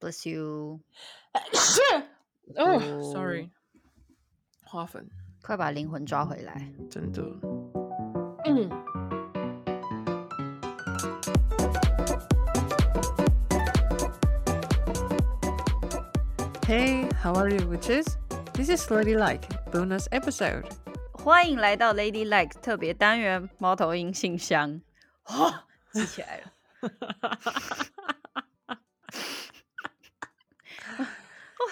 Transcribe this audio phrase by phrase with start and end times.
[0.00, 0.80] Bless you。
[2.56, 3.50] 哦，Sorry，
[4.64, 5.08] 花粉，
[5.42, 7.22] 快把灵魂抓回来，真的。
[8.44, 8.68] 嗯。
[16.66, 18.06] Hey, how are you, witches?
[18.54, 20.64] This is Ladylike bonus episode.
[21.12, 24.80] 欢迎来到 Ladylike 特别单元猫头鹰信箱。
[25.24, 26.52] 哇，记起来了。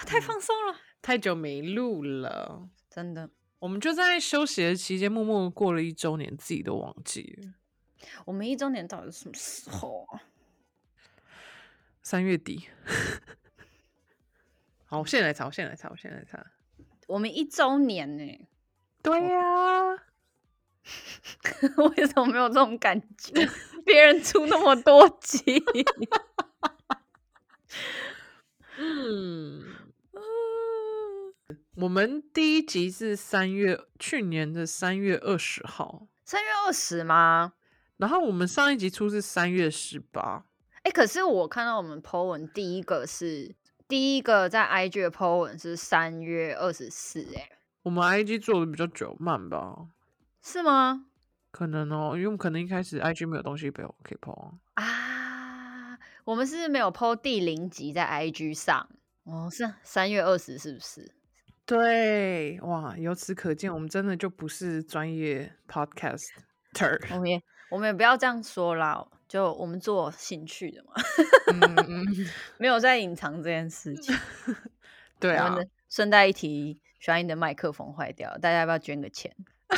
[0.06, 3.28] 太放松了，太久没录了，真的。
[3.58, 7.54] 我们就在休息的期间，默默过了一周年，自己都忘记了。
[8.24, 10.22] 我们一周年到底是什么时候啊？
[12.02, 12.68] 三月底。
[14.86, 16.46] 好，我现在来查，我现在来查，我现在来查。
[17.08, 18.48] 我们一周年呢？
[19.02, 19.40] 对呀、
[19.90, 20.02] 啊。
[21.96, 23.48] 为什么没有这种感觉？
[23.84, 25.42] 别人出那么多集。
[28.78, 29.64] 嗯，
[31.78, 36.06] 我们第一集是三月，去年的三月二十号。
[36.24, 37.52] 三月二十吗？
[37.98, 40.46] 然后我们上一集出是三月十八。
[40.84, 43.54] 哎，可是我看到我们 po 文第一个是
[43.86, 47.26] 第一个在 IG 的 po 文是三月二十四。
[47.36, 47.50] 哎，
[47.82, 49.88] 我们 IG 做的比较久，慢吧？
[50.40, 51.04] 是吗？
[51.50, 55.98] 可能哦，因为我们可能一开始 IG 没有东西可以 po 啊。
[56.24, 58.88] 我们是没有 po 第零集在 IG 上
[59.24, 61.12] 哦，是三月二十，是不是？
[61.66, 67.12] 对，哇，由此可见，我们真的就不是专业 podcaster。
[67.12, 70.92] 我们也我们也不要这样说啦，就我们做兴趣的嘛，
[71.52, 72.06] 嗯、
[72.58, 74.14] 没有在隐藏这件事情。
[75.18, 75.58] 对啊，
[75.90, 79.34] 顺带一提，小英的麦克风坏掉，大家要不要捐个钱？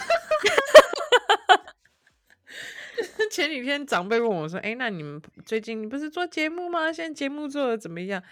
[3.30, 6.92] 前几天长辈问我说：“哎、欸，那你们最近不是做节目吗？
[6.92, 8.23] 现在节目做的怎么样？”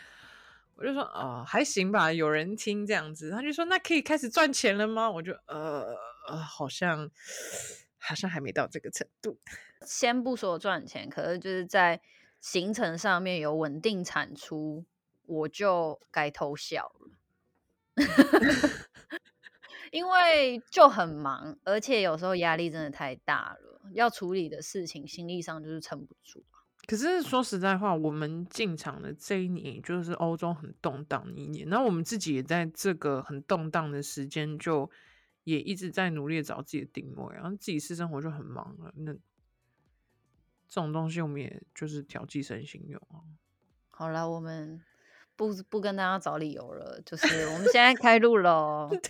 [0.76, 5.96] 我就说：“哦，还行吧，有人听这样子。”他就说：“那可以开始赚钱了吗？”我就呃
[6.28, 7.10] 呃，好像
[7.98, 9.38] 好像还没到这个程度。
[9.82, 12.00] 先不说赚钱，可是就是在
[12.40, 14.84] 行程上面有稳定产出，
[15.24, 17.10] 我就该偷笑了。
[19.90, 26.44] 因为就很忙，而且有时候压力真的太大了，要处理的事情心力上就是撑不住。
[26.86, 34.88] 可是说实在话，我们进场的这一年就是欧洲很动荡的一年，那我们自己也在这个很动荡的时间，就
[35.44, 38.92] 也一直在努力找自己的定位，然后自己私生活就很忙了。
[38.96, 43.18] 那这种东西，我们也就是调剂身心用啊。
[43.90, 44.80] 好了，我们
[45.34, 48.88] 不不跟大家找理由了，就是我们现在开录了。
[48.90, 49.00] 对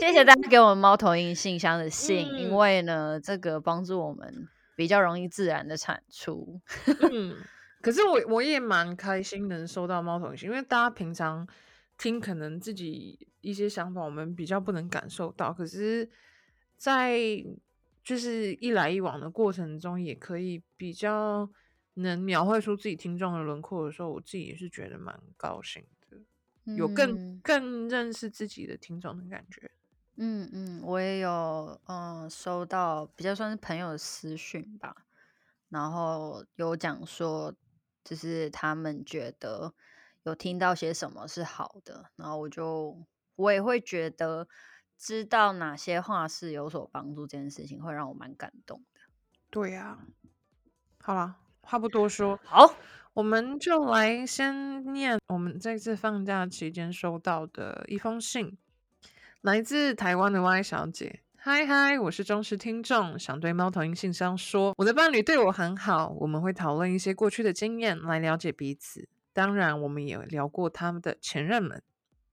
[0.00, 4.48] 谢谢大家给我们猫头鹰信箱的信，嗯、因为呢，这个帮助我们
[4.78, 6.60] 比较容易自然的产出。
[7.10, 7.34] 嗯，
[7.82, 11.44] 可是我我也蛮开心能收到猫头鹰，因为大家平常
[11.96, 16.08] 听可能自己一些想法，我们比较不能感受到，可是，
[16.76, 17.18] 在
[18.04, 21.50] 就是一来一往的过程中，也可以比较
[21.94, 26.18] 能描绘出自己听众的轮廓的时候，我自己也是觉得蛮高兴的，
[26.66, 29.68] 嗯、有更更认识自己的听众的感觉。
[30.20, 35.06] 嗯嗯，我也有嗯收到比较算是朋友的私讯吧，
[35.68, 37.54] 然后有讲说，
[38.02, 39.72] 就是他们觉得
[40.24, 43.06] 有听到些什么是好的，然后我就
[43.36, 44.48] 我也会觉得
[44.96, 49.00] 知道哪些话是有所帮助，这件事情会让我蛮感动的。
[49.50, 49.98] 对呀，
[51.00, 52.74] 好了，话不多说，好，
[53.12, 58.58] 我们就来先念我们这次放假期间收到的一封信。
[59.42, 69.08] 来自台湾的 Y 小姐，嗨嗨，我是忠实听众，想对猫头鹰信箱说，我的伴侣对我很好，我们会讨论一些过去的经验来了解彼此。
[69.32, 71.80] 当然，我们也聊过他们的前任们，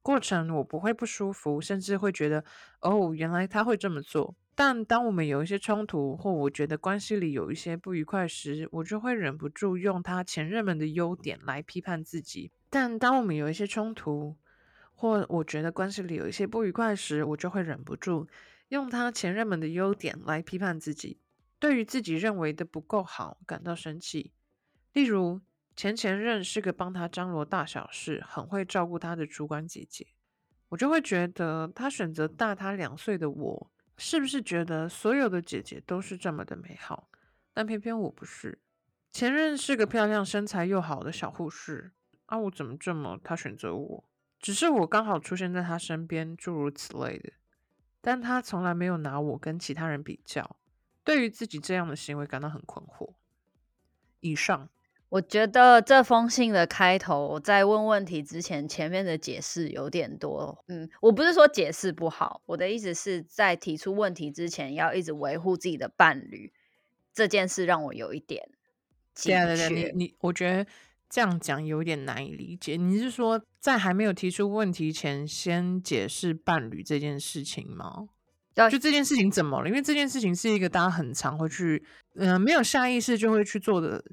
[0.02, 2.44] 过程我不会不舒服，甚至会觉得
[2.82, 4.34] 哦，原来他会这么做。
[4.56, 12.52] 但当我们有一些冲突，或我觉得关系里有一些不愉快时，我就会忍不住用他前任们的优点来批判自己。
[12.72, 14.35] 但当我们有一些冲突，
[14.96, 18.28] 或我觉得关系里有一些不愉快时，我就会忍不住
[18.70, 21.20] 用他前任们的优点来批判自己，
[21.59, 24.32] 对于自己认为的不够好感到生气。
[24.94, 25.42] 例如，
[25.76, 30.08] 前前任是个帮他张罗大小事、很会照顾他的主管姐姐，
[30.70, 37.09] 我就会觉得他选择大他两岁的我，是不是觉得所有的姐姐都是这么的美好？
[37.53, 38.58] 但偏偏我不是。
[39.12, 41.91] 前任是个漂亮、身材又好的小护士，
[42.26, 44.09] 啊，我怎么这么他选择我？
[44.46, 47.34] 只是我刚好出现在他身边，诸如此类的，
[48.00, 50.56] 但他从来没有拿我跟其他人比较，
[51.03, 53.16] 对于自己这样的行为感到很困惑。
[54.20, 54.70] 以上，
[55.09, 60.64] 我觉得这封信的开头，我在问问题之前，前面的解释有点多。
[60.68, 66.53] 嗯，我不是说解释不好，我的意思是在提出问题之前，要一直维护自己的伴侣。
[67.12, 68.48] 这件事让我有一点
[69.16, 70.70] 对对对，你你，我觉得
[71.16, 72.76] 这样讲有点难以理解。
[72.76, 78.09] 你是说在还没有提出问题前，先解释伴侣这件事情吗？
[78.70, 79.70] 就这件事情怎么了？
[79.70, 81.82] 因为这件事情是一个大家很常会去，
[82.16, 84.03] 嗯、呃，没有下意识就会去做的。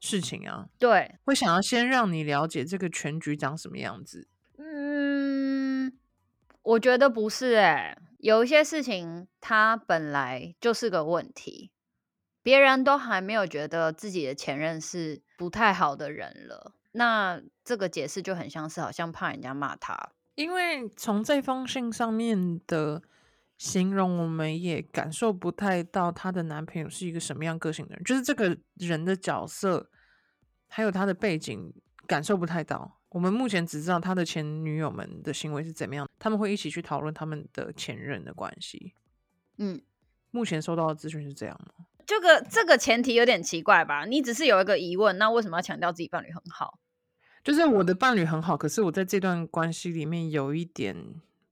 [0.00, 4.28] 事情啊，对，会想要先让你了解这个全局长什么样子。
[4.56, 5.92] 嗯，
[6.62, 11.72] 我觉得不是哎、欸，有一些事情它本来就是个问题，
[12.42, 20.10] 别人都还没有觉得自己的前任是不太好的人了，那这个解释就很像是好像怕人家骂他。
[20.34, 23.02] 因为从这封信上面的。
[23.58, 29.90] 形容我们也感受不太到她的男朋友是一个什么样个性的人，就是这个人的角色，
[30.68, 31.74] 还有他的背景
[32.06, 33.00] 感受不太到。
[33.08, 38.94] 我们目前只知道他的前女友们的行为是怎么样，他们会一起去讨论他们的前任的关系。
[39.56, 39.82] 嗯，
[40.30, 41.86] 目前收到的资讯是这样吗？
[42.08, 44.06] 这个这个前提有点奇怪吧？
[44.06, 46.78] 你只是有一个疑问，那为什么要强调自己伴侣很好？
[47.44, 50.96] 就是我的伴侣很好，可是我在这段关系里面有一点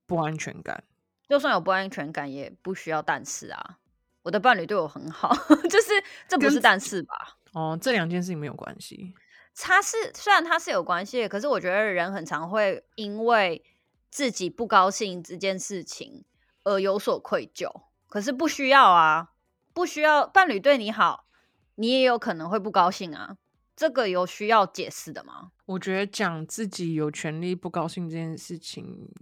[0.07, 0.83] 不安全感。
[1.29, 3.77] 就算有不安全感，也不需要但是啊。
[4.23, 5.31] 我的伴侣对我很好，
[5.69, 7.37] 就是这不是但是吧？
[7.53, 9.13] 哦，这两件事情没有关系。
[9.55, 13.63] 他是虽然他是有关系，可是我觉得人很常会因为
[14.11, 16.25] 自己不高兴这件事情
[16.65, 17.71] 而有所愧疚。
[18.09, 19.33] 可是不需要啊，
[19.77, 21.27] 不需要伴侣对你好，
[21.75, 23.37] 你也有可能会不高兴啊。
[23.77, 25.53] 这个有需要解释的吗？
[25.67, 29.13] 我觉得讲自己有权利不高兴这件事情。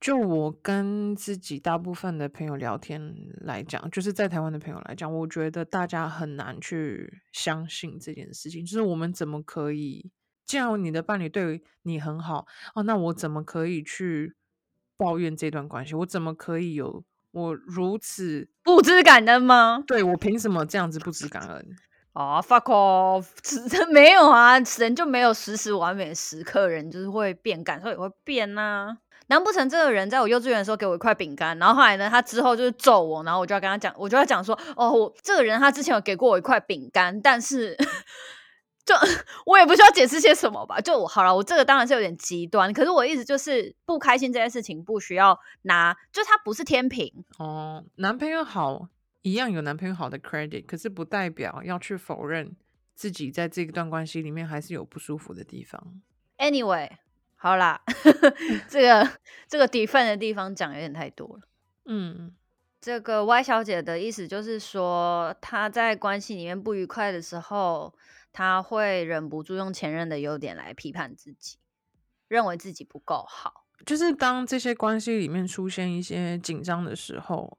[0.00, 8.64] 就我跟自己大部分的朋友聊天来讲，就是在台湾的朋友来讲，我觉得大家很难去相信这件事情。
[8.64, 10.10] 就是我们怎么可以，
[10.46, 14.34] 既然你的伴侣对你很好哦，那我怎么可以去
[14.96, 15.94] 抱怨这段关系？
[15.96, 17.04] 我怎么可以有
[17.36, 19.84] 我如此不知感恩吗？
[19.86, 21.66] 对，我凭什么这样子不知感恩？
[22.14, 23.26] 啊、oh，fuck off！
[23.92, 28.96] 没有啊，人就没有时时完美的时刻，人就是会变，感受也会变呐、啊。
[29.26, 37.76] 难不成这个人在我幼稚园的时候给我一块饼干，然后后来呢，他之后就是揍我，然后我就要跟他讲，我就要讲说，哦，这个人他之前有给过我一块饼干，但是
[38.86, 38.94] 就
[39.44, 40.80] 我也不需要解释些什么吧？
[40.80, 47.84] 就我好了，我这个当然是有点极端，可是我意思就是不开心这件事情不需要拿，就他不是天平哦。
[47.96, 48.88] 男朋友好
[49.22, 52.56] 一样有男朋友好的 credit，可是不代表要去否认
[52.94, 56.00] 自己在这一段关系里面还是有不舒服的地方。
[56.38, 56.90] Anyway。
[57.38, 57.80] 好啦，
[58.66, 59.08] 这个
[59.46, 61.42] 这个 defend 的地方讲有点太多了。
[61.84, 62.32] 嗯，
[62.80, 67.94] 这个 Y 小姐的意思就是说，她在关系里面不愉快的时候，
[68.36, 71.56] 她会忍不住用前任的优点来批判自己，
[72.28, 73.64] 认为自己不够好。
[73.86, 77.56] 就是当这些关系里面出现一些紧张的时候，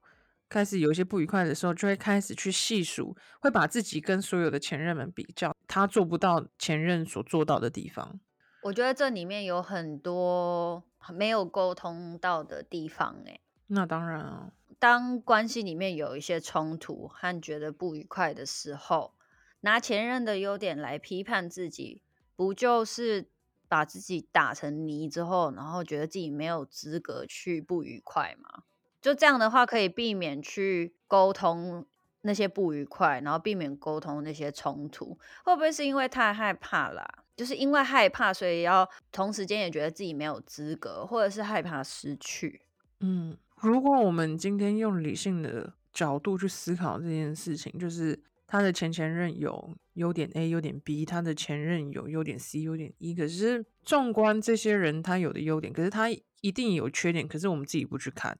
[0.48, 8.20] 开始有一些不愉快的时候，就会开始去细数，会把自己跟所有的前任们比较，他做不到前任所做到的地方。
[8.62, 14.52] 我觉得这里面有很多没有沟通到的地方，哎，那当然啊。
[14.78, 19.14] 当关系里面有一些冲突和觉得不愉快的时候，
[19.60, 22.02] 拿前任的优点来批判自己，
[22.36, 23.28] 不就是
[23.68, 28.64] 把自己打成泥之后，然后觉得自己没有资格去不愉快吗？
[29.00, 31.86] 就这样的话，可以避免去沟通
[32.22, 37.06] 那些不愉快，然后避免沟通那些冲突，会不会是因为太害怕啦？
[37.36, 42.62] 就是因为害怕，所以要同时间也觉得自己没有资格，或者是害怕失去。
[42.98, 53.14] 嗯，如果我们今天用理性的角度去思考这件事情，就是他的前前任有优点 A、优点 B，他的前任有优点 C、优点 E。
[53.14, 56.08] 可是纵观这些人，他有的优点，可是他
[56.40, 57.28] 一定有缺点。
[57.28, 58.38] 可是我们自己不去看，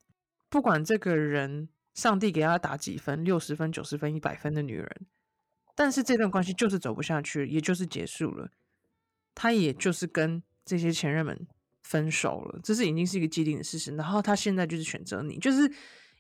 [0.49, 5.07] 不管这个人上帝给他打几分，六十分、九十分、一百分的女人，
[5.75, 8.51] 但是这段关系就是走不下去，也就是结束了。
[9.35, 11.47] 他也就是跟这些前任们
[11.83, 13.95] 分手了，这是已经是一个既定的事实。
[13.95, 15.71] 然后他现在就是选择你，就是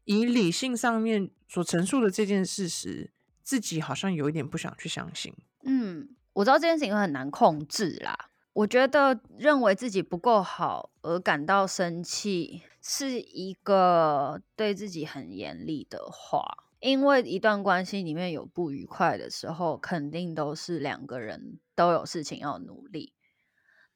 [0.04, 3.11] 以理性上面所陈述的这件事实，
[3.49, 5.33] 自己好像有一点不想去相信。
[5.62, 8.28] 嗯，我知道这件事情很难控制啦。
[8.52, 16.45] 我觉得认为自己不够好而感到生气，是一个对自己很严厉的话。
[16.81, 23.14] 因为一段关系里面有不愉快的时候，肯定都是两个人都有事情要努力。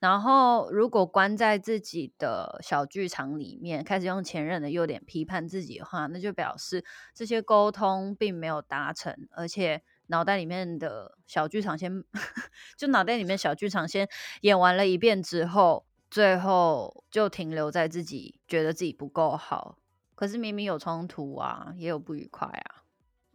[0.03, 12.03] 然后，如果关在自己的小剧场里面，开始用前任的优点批判自己的话，那就表示这些沟通并没有达成，而且脑袋里面的小剧场先，
[12.77, 14.09] 就脑袋里面小剧场先
[14.41, 19.79] 演完了一遍之后，最后就停留在自己觉得自己不够好，
[20.17, 22.83] 可是明明有冲突啊，也有不愉快啊，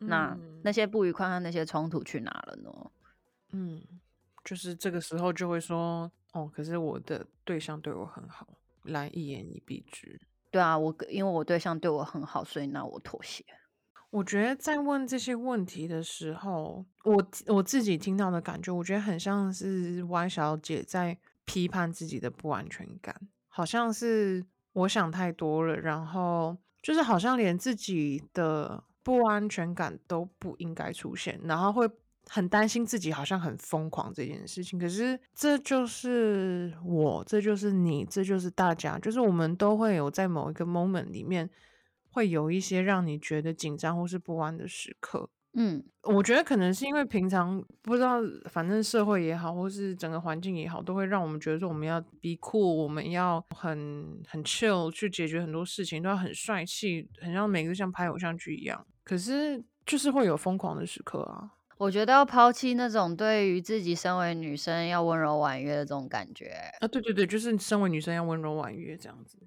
[0.01, 2.91] 嗯、那那些不愉快和那些冲突去哪了呢？
[3.53, 3.81] 嗯，
[4.43, 8.47] 就是这个时候就会说，哦，可是我的对象对我很好，
[8.83, 10.19] 来一言以蔽之。
[10.51, 13.43] 对啊，我因为我对象对我很好，所以那我妥协。
[14.09, 23.13] 我觉得在问这些问题的时候，我我自己听到的感觉，我觉得很像是 Y 小姐在批判自己的不安全感，
[23.47, 31.89] 好像是我想太多了，然后就是好像连自己的不安全感都不应该出现，然后会
[32.29, 34.77] 很担心自己好像很疯狂这件事情。
[34.79, 41.49] 可是这就是我，这就是你，这就是大家，就是我们都会有在某一个 moment 里面。
[42.09, 48.19] 会有一些让你觉得紧张或是不安的时刻，嗯，我觉得可能是因为平常不知道，
[48.49, 58.83] 反正社会也好，或是整个环境也好，都会让我们觉得说我们要 be cool，我们要很很 chill 去解决很多事情，都要很帅气，很像每个像拍偶像剧一样。
[59.03, 61.51] 可是就是会有疯狂的时刻啊！
[61.77, 66.47] 我觉得要抛弃那种对于自己身为女生要温柔婉约的这种感觉
[66.79, 69.37] 啊，对对对，就是身为女生要温柔婉约这样子。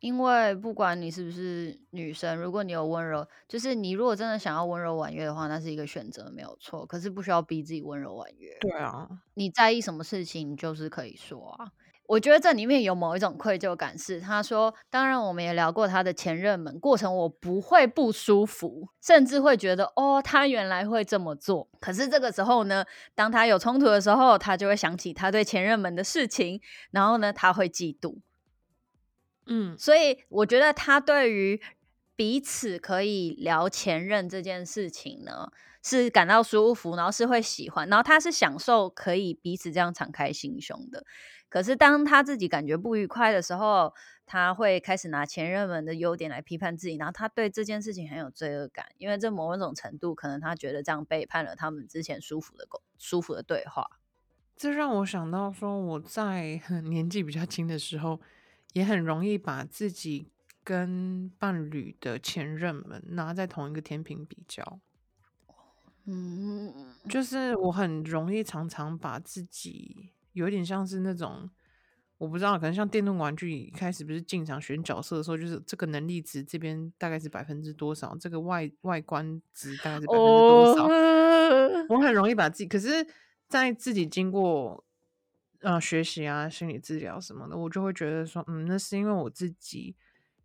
[0.00, 6.84] 因为不管你是不是女生，如果你有温柔，就是你如果真的想要温柔婉约的话，那是一个选择，没有错。
[6.84, 8.50] 可是不需要逼自己温柔婉约。
[8.60, 11.72] 对啊，你在意什么事情，就是可以说啊。
[12.06, 21.68] 我觉得这里面有某一种愧疚感，是他说，当然我们也聊过他的前任们，过程我不会不舒服，甚至会觉得哦，他原来会这么做。
[21.80, 22.84] 可是这个时候呢，
[23.14, 28.18] 当他有冲突的时候，他就会想起他对前任们的事情，然后呢，他会嫉妒。
[29.46, 31.60] 嗯，所以我觉得他对于
[32.16, 35.50] 彼此可以聊前任这件事情呢，
[35.82, 41.04] 是感到舒服，然后是会喜欢，然后他是享受可以彼此这样敞开心胸的。
[41.54, 43.94] 可是当他自己感觉不愉快的时候，
[44.26, 52.66] 他会开始拿前任们的优点来批判自己，然后他对这件事情很有罪恶感，因为这某种程度可能他觉得这样背叛了他们之前舒服的、
[52.98, 53.88] 舒服的对话。
[54.56, 58.20] 这让我想到说，我在 年纪比较轻的时候。
[58.72, 60.32] 也很容易把自己
[60.64, 64.80] 跟伴侣的前任们拿在同一个天平比较，
[66.06, 66.74] 嗯，
[67.08, 71.50] 就是我很容易常常把自己有点像是那种，
[72.18, 83.06] 我不知道，可能像电动玩具一开始不是进场选角色的时候，就是这个能力值这边大概是百分之多少，这个外外观值大概是百分之多少，哦，我很容易把自己，可是，
[83.48, 84.84] 在自己经过。
[85.60, 89.96] 呃，学习啊，心理治疗什么的，我就会觉得说，嗯，那是因为我自己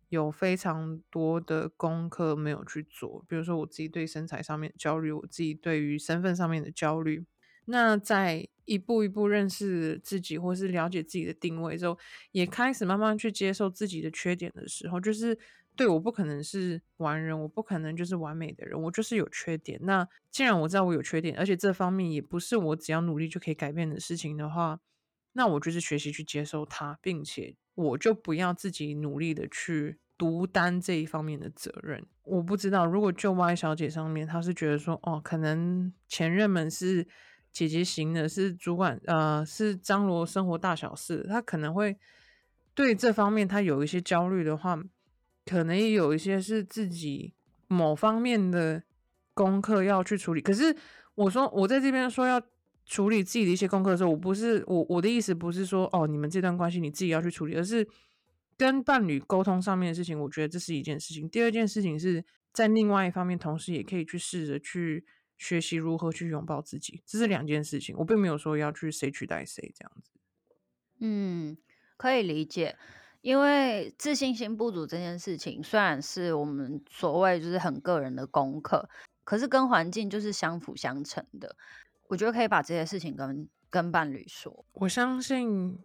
[0.08, 7.26] 有非常多的功课没有去做，比如说我自己对身材上面的焦虑，我自己对于身份上面的焦虑。
[7.66, 11.98] 那在一步一步认识自己，或是了解自己的定位之后，
[12.30, 15.36] 也开始慢慢去接受自己的缺点的时候，就是
[15.74, 19.80] 对，我不可能是完人，我不可能就是完美的人，我就是有缺点。
[19.82, 24.78] 那既然我知道我有缺点，而且这方面也不是我只要努力就可以改变的事情的话。
[25.32, 32.04] 那我就是学习去接受它，并且我就不要自己努力的去独担这一方面的责任。
[32.24, 37.06] 我不知道，如果就 Y 小姐上面，她是觉得说，哦，可能前任们是
[37.52, 41.96] 姐姐型的，是主管，呃，是张罗生活大小事，她可能会
[42.74, 44.82] 对这方面她有一些焦虑的话，
[45.44, 47.34] 可能也有一些是自己
[47.68, 48.82] 某方面的
[49.34, 50.40] 功课要去处理。
[50.40, 50.76] 可是
[51.14, 52.40] 我说，我在这边说要。
[52.86, 57.86] 处理自己的一些功课的时候，我不是我我的意思不是说哦，你们这段关系你自己要去处理，而是
[58.56, 60.18] 跟伴侣沟通上面的事情。
[60.18, 61.28] 我觉得这是一件事情。
[61.28, 65.04] 第二件事情是在另外一方面，同时也可以去试着去
[65.40, 67.02] 学习如何去拥抱自己。
[67.06, 70.10] 这是两件事情，我并没有说要去谁取代谁这样子。
[70.98, 71.56] 嗯，
[71.96, 72.76] 可以理解，
[73.22, 78.86] 因为自信心不足这件事情，虽然是我们所谓就是很个人的功课，
[79.24, 81.56] 可是跟环境就是相辅相成的。
[82.08, 84.66] 我觉得可以把这些事情跟跟伴侣说。
[84.74, 85.78] 我相信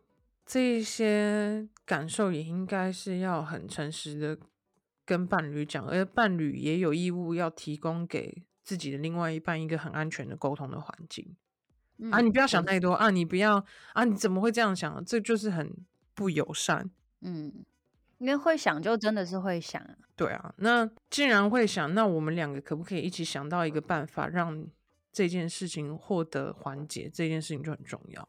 [0.45, 4.37] 这些感受也应该是要很诚实的
[5.05, 11.37] 跟伴侣讲，而伴侣也有义务要提供给自己的另外一半一个很安全的沟通的环境。
[11.99, 15.05] 嗯、啊，你不要想太多啊，你不要啊，你怎么会这样想？
[15.05, 15.73] 这就是很
[16.13, 16.91] 不友善。
[17.21, 17.63] 嗯，
[18.17, 19.81] 因为会想就真的是会想。
[20.17, 24.67] 对啊，那既然会想，那我们两个可不可以一起想到一个办法让？
[25.15, 28.27] 这件事情获得缓解，这件事情就很重要。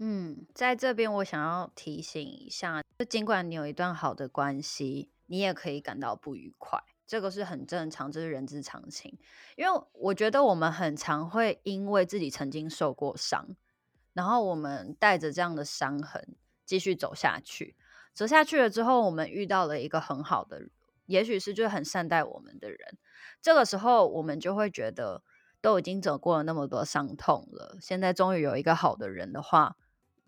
[0.00, 6.78] 嗯，在这边我想要提醒一下，就尽管你有一段好的关系，你也可以感到不愉快。
[7.10, 9.18] 这个是很正常，这是人之常情。
[9.56, 13.56] 因为我觉得我们很常会因为自己曾经受过伤，
[14.12, 17.74] 然后我们带着这样的伤痕继续走下去。
[18.14, 20.68] 走下去了之后，我们遇到了一个很好的，
[21.06, 22.78] 也许是就很善待我们的人。
[23.42, 25.24] 这个时候，我们就会觉得，
[25.60, 29.76] 都已经走过了那么多伤痛了，现在终于有一个好的人的话，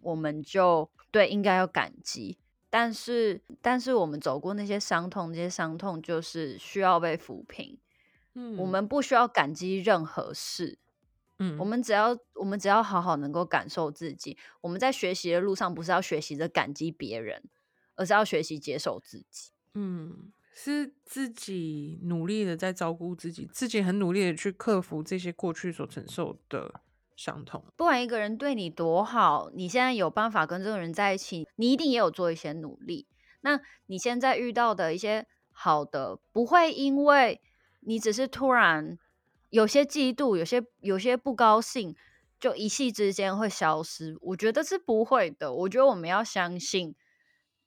[0.01, 2.39] 我们就对应该要感激。
[2.73, 7.79] 但是，但是我们走过那些伤痛，那些伤痛就是需要被抚平。
[8.33, 10.79] 嗯，我们不需要感激任何事。
[11.39, 14.39] 嗯，我们只要我们只要好好能够感受自己。
[14.63, 17.43] 我们在学习的路上，不是要学习着感激别人。
[17.95, 26.81] 而是要学习接受自己，嗯，是自己努力的在照顾自己，自己很努力的去克服这些过去所承受的
[27.23, 27.65] 伤痛。
[27.77, 33.07] 不管一个人对你多好，你现在有办法跟这个人在一起，你一定也有做一些努力。
[33.43, 37.41] 那你现在遇到的一些好的，不会因为
[37.81, 38.99] 你只是突然
[39.51, 41.95] 有些嫉妒，有些有些不高兴，
[42.41, 44.17] 就一夕之间会消失。
[44.21, 45.53] 我觉得是不会的。
[45.53, 46.95] 我觉得我们要相信。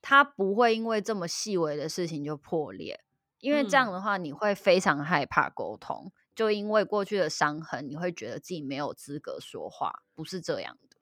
[0.08, 3.04] 他不会因为这么细微的事情就破裂，
[3.40, 10.98] 因为这样的话你会非常害怕沟通，嗯、就因为过去的伤痕，你会觉得自己没有资格说话，不是这样的。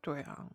[0.00, 0.48] 对啊，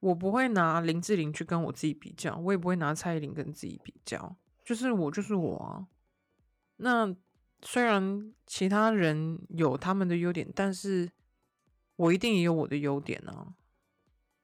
[0.00, 5.86] 我不会拿林志玲去跟我自己比较，我也不会拿蔡依林跟自己比较，就是我就是我啊。
[6.76, 7.14] 那
[7.62, 11.12] 虽然其他人有他们的优点，但是
[11.94, 13.54] 我一定也有我的优点啊，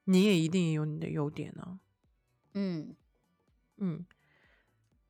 [0.05, 1.79] 你也一定也有你的优点啊。
[2.53, 2.95] 嗯
[3.77, 4.05] 嗯，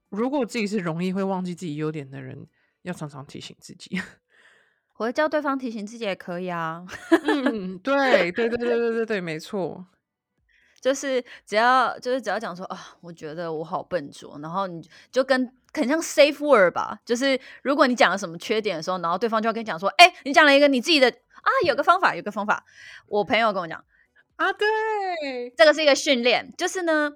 [0.09, 2.47] 如果自己是容易会忘记自己优点的人，
[2.89, 4.01] 要常常提醒自己。
[4.97, 6.85] 我会叫对方提醒自己也可以啊。
[7.23, 9.85] 嗯，对对对对对对对，没错。
[10.81, 14.81] 就是只要就是只要讲说啊，我觉得我好笨拙，然后你
[15.11, 16.99] 就跟很像 safe word 吧。
[17.05, 22.65] 就是如果你讲了什么缺点的时候，然后对方就要跟你讲说，哎、欸，你讲了一个你自己的啊，有个方法，有个方法。
[23.07, 23.83] 我朋友跟我讲
[24.35, 27.13] 啊，对，这个是一个训练，就是呢。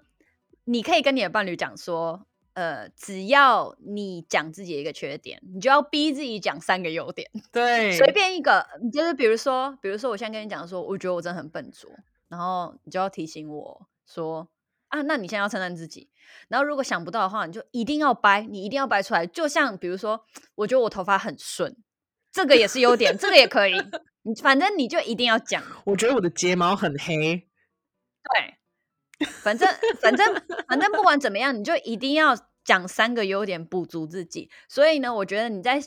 [0.65, 7.29] 你可以跟你的伴侣讲说，呃，只要你讲自己的一个缺点，你就要逼自己讲三个优点。
[7.51, 11.89] 对，随便一个，就是比如说，比如说，我现在跟你讲说，我觉得我真的很笨拙，
[12.29, 14.47] 然后你就要提醒我说，
[14.89, 16.09] 啊，那你现在要称赞自己。
[16.47, 19.25] 然后如果想不到的话，你就一定要掰，你一定要掰出来。
[19.25, 20.23] 就像比如说，
[20.55, 21.75] 我觉得我头发很顺，
[22.31, 23.73] 这个也是优点，这个也可以。
[24.25, 25.61] 你反正你就一定要讲。
[25.85, 27.47] 我觉得我的睫毛很黑，
[28.35, 28.55] 对。
[29.23, 29.67] 反正
[30.01, 34.49] 反正反正不管怎么样，你就一定要讲三个优点补足自己。
[34.67, 35.81] 所以呢，我觉得你在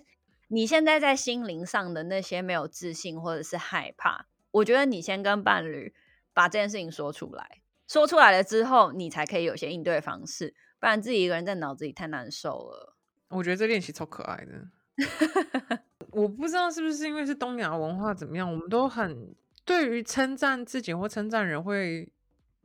[0.49, 5.95] 你现在在心灵上的那些没有自信或者是害怕，我觉得你先跟伴侣
[6.33, 10.55] 把这件事情说出来，说出来了之后，你才可以有些应对方式。
[10.79, 12.97] 不然自己一个人在脑子里太难受了。
[13.29, 14.69] 我觉得这练习超可爱的。
[16.13, 22.13] 我不知道是不是因为是东亚文化怎么样，我们都很对于称赞自己或称赞人会。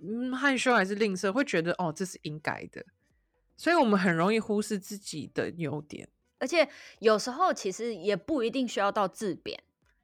[0.02, 2.84] 嗯，害羞还是吝啬，会觉得哦，这是应该的，
[3.56, 6.10] 所以我们很容易忽视自己的优点，
[6.40, 6.68] 而且
[7.00, 9.64] 有时候其实也不一定需要到自贬。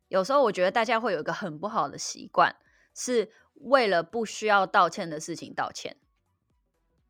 [0.10, 2.56] 有时候我觉得大家会有一个很不好的习惯，
[2.94, 5.98] 是为了不需要道歉的事情道歉。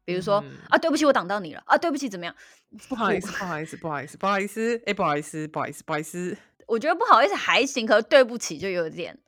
[0.06, 2.34] 比如说、嗯、啊，对不起，我挡到你了啊，对不起，怎么样？
[2.88, 6.38] 不好意思，不好意思，不好意思，不好意思，哎，不好意思，不好意思，不好意思。
[6.66, 9.20] 我觉得不好意思还行，可是对不起就有点。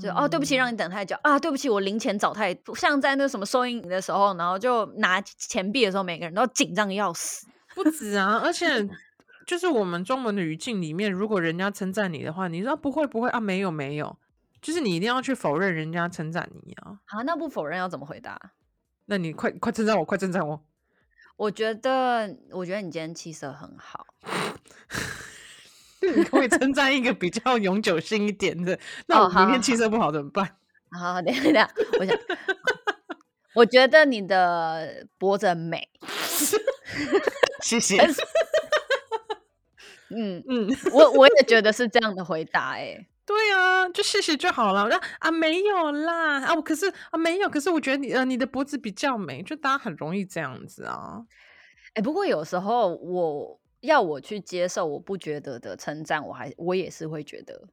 [0.00, 1.38] 就哦，对不起，让你等太久啊！
[1.38, 7.46] 对不起，我零钱找太多，像在那什么收银的时候，然后就拿钱币的时候，每个人都紧张的要死。
[7.74, 8.66] 不止啊，而且
[9.46, 14.16] 就是我们中文的语境里面，如果人家称赞你的话，你说不会不会啊，没有没有，
[14.62, 16.98] 就是你一定要去否认人家称赞你啊。
[17.06, 18.38] 啊，那不否认要怎么回答？
[19.06, 20.62] 那你快快称赞我，快称赞我。
[21.36, 24.06] 我觉得，我觉得你今天气色很好。
[26.00, 30.46] 你可以称赞一个比较永久性一点的，那我明天气色不好怎么办？
[30.92, 32.18] 哦、 好，好，好，等一下，我想，
[33.54, 35.88] 我觉得你的脖子很美，
[37.62, 38.02] 谢谢。
[40.08, 44.82] 嗯嗯，我我也觉得是这样的回答、欸，哎，对啊，就谢谢就好了。
[44.84, 51.22] 我说啊，没有啦，啊，我可是啊，没有，可是我觉得你呃，你的脖子比较美，就大家很容易这样子啊。
[51.90, 53.59] 哎、欸，不过有时候我。
[53.80, 57.68] 要我去接受我不觉得的称赞，我还我也是会觉得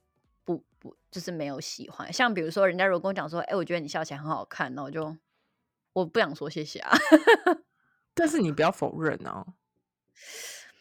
[0.45, 2.11] 不不就是没有喜欢。
[2.13, 5.17] 像比如说，人家如果跟我讲说，哎、欸，我觉得你笑起来很好看，那我就
[5.91, 6.97] 我不想说谢谢啊。
[8.15, 9.45] 但是你不要否认啊，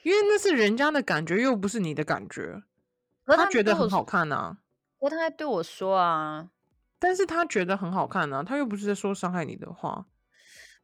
[0.05, 2.62] 因为那是人家的感觉，又不是你的感觉。
[3.25, 4.59] 他，他觉得很好看啊，
[5.01, 6.51] 我他还对我说啊，
[7.01, 10.07] 但是他觉得很好看啊，他又不是在说伤害你的话。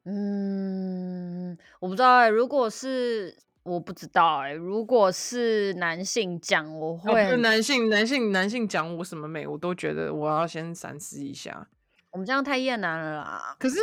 [0.03, 3.41] 嗯，我不知道哎、欸，如果是。
[3.63, 11.69] 我不知道哎、欸，如果是男性讲，我会、哦、男性男性男性讲我什么美，我都觉得我要先三思一下。
[12.11, 13.55] 我们这样太厌男了啦。
[13.57, 13.79] 可是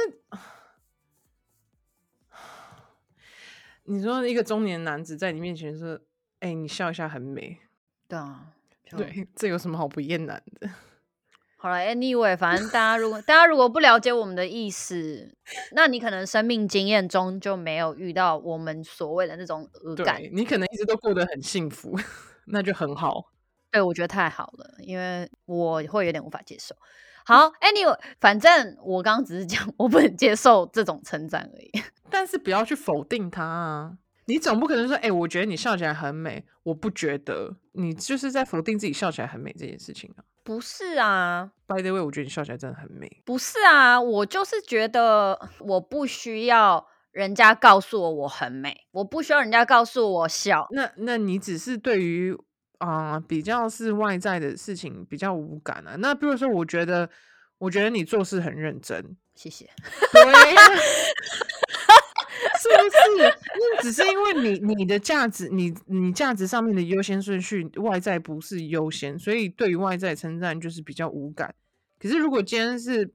[3.85, 5.99] 你说一个中年男子在你面前说
[6.41, 7.59] ：“哎、欸，你笑一下很美。”
[8.07, 8.53] 对啊，
[8.91, 10.71] 对，这有什么好不厌男的？
[11.63, 15.37] 好了，Anyway，反正大家如果大家如果不了解我们的意思，
[15.73, 20.23] 那你可能生命经验中就没有遇到我们所谓的那种恶感。
[20.33, 21.95] 你可能一直都过得很幸福，
[22.49, 23.31] 那就很好。
[23.71, 26.75] 对，我觉得太好了，因为我会有点无法接受。
[27.27, 31.71] 好，Anyway，反正我刚刚只是讲我不能接受这种称赞而已。
[32.09, 33.99] 但是不要去否定它啊！
[34.25, 37.57] 你总不可能说，哎、欸，我觉得你笑起来很美，我不觉得。
[37.73, 40.25] 你就是在否定自己笑起来很美这件事情啊。
[40.43, 43.23] 不是啊，By the way，我觉得你笑起来真的很美。
[43.25, 50.67] 不是啊，我就是觉得我不需要人家告诉我我很美，我不需要人家告诉我笑。
[50.71, 52.37] 那那你只是对于
[52.79, 55.97] 啊、呃、比较是外在的事情比较无感啊。
[55.99, 57.09] 那比如说，我觉得
[57.59, 59.69] 我觉得你做事很认真，谢谢。
[60.13, 60.77] 对呀。
[60.77, 61.70] 是
[62.69, 63.35] 不是？
[63.55, 71.55] 那只是因为你你的价值，你你价值上面的优先顺序，外在不是优先，所以对于外在称赞就是比较无感。
[71.99, 73.13] 可是如果今天是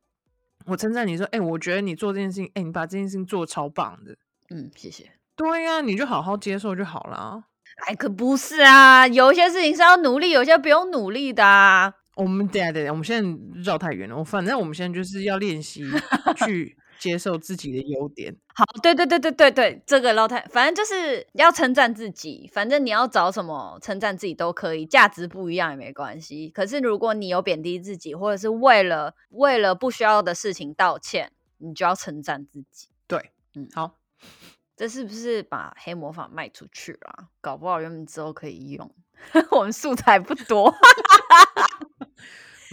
[0.65, 4.15] 我称赞你说，哎、欸，我觉得你做这件事情，哎、欸，你把这件事情做超棒的，
[4.49, 5.11] 嗯，谢谢。
[5.35, 7.43] 对呀、啊，你就好好接受就好了。
[7.87, 11.93] 哎，可不是啊，有一些事情是要努力，有些不用努力的啊。
[12.15, 14.17] 我们等下等下，我们现在绕太远了。
[14.17, 15.83] 我反正我们现在就是要练习
[16.45, 16.77] 去。
[17.05, 26.49] 接受自己的优点，好，对对对对对对，这个老太，反正就是要称赞自己，反正你要找什么称赞自己都可以，价值不一样也没关系。
[26.49, 32.87] 可是如果你有贬低自己，或者是为了为了不需要的事情道歉，你就要称赞自己。
[33.05, 33.99] 对，嗯，好，
[34.75, 37.27] 这是不是把黑魔法卖出去了？
[37.39, 38.89] 搞不好原本之后可以用，
[39.51, 40.73] 我们素材不多。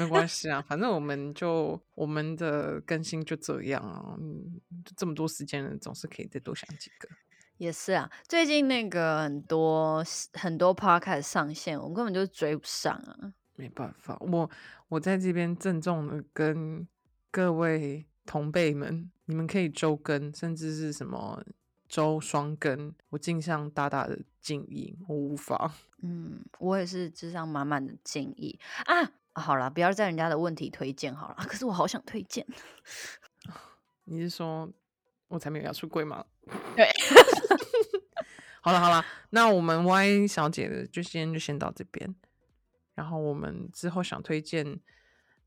[0.03, 4.17] 没关系啊，反正我们就我们的更新就这样啊，
[4.97, 7.09] 这么多时间了，总是可以再多想几个。
[7.59, 13.33] 也是啊，最近那个很多很多 podcast 上线，我们根本就追不上啊。
[13.55, 14.51] 没办法，我
[14.89, 16.89] 我在这边郑重的跟
[17.31, 21.45] 各位同辈们，你们可以周更，甚至是什么
[21.87, 25.73] 周双更，我敬上大大的敬意，我无法。
[26.03, 29.13] 嗯，我也是致上满满的敬意啊。
[29.35, 31.37] 好了，不要在人家的问题推荐好了。
[31.49, 32.47] 可是我好想推荐。
[34.05, 34.71] 你是说
[35.29, 36.25] 我才没有要出柜吗？
[36.77, 36.89] 对。
[38.61, 42.15] 好了好了，那我们 Y 小姐的就先就先到这边。
[42.95, 44.79] 然后我们之后想推荐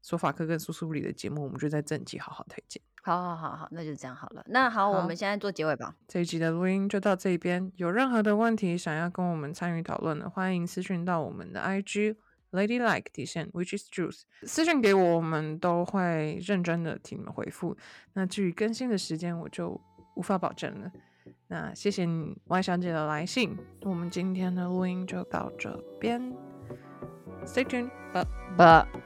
[0.02, 2.82] 说法克跟苏苏里的节目，我们就在正集好好推荐。
[3.04, 4.44] 好好好好，那就这样好了。
[4.48, 5.96] 那好，好我们现在做结尾吧。
[6.08, 7.72] 这一集的录音就到这边。
[7.76, 12.16] 有任何的问题想要跟我们参与讨论的，欢迎私讯到我们的 IG。
[12.56, 17.76] Ladylike 底线，which is juice 私信给我，我们都会认真的替你们回复。
[18.14, 19.80] 那至于更新的时间，我就
[20.16, 20.92] 无法保证了。
[21.48, 26.22] 那谢谢你 Y 小姐的来信，我们今天的录音就到这边。
[27.46, 28.26] Stay tuned，拜
[28.58, 29.05] 拜。